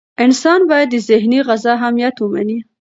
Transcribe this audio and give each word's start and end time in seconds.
انسان 0.23 0.59
باید 0.69 0.89
د 0.91 0.95
ذهني 1.09 1.39
غذا 1.47 1.71
اهمیت 1.77 2.15
ومني. 2.19 2.57